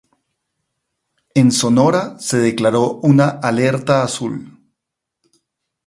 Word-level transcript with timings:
En 1.35 1.51
Sonora, 1.51 2.17
se 2.17 2.39
declaró 2.39 2.93
una 3.03 3.29
alerta 3.29 4.01
"azul". 4.01 4.59